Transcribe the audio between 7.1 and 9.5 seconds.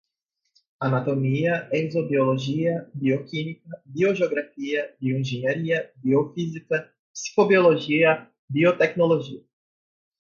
psicobiologia, biotecnologia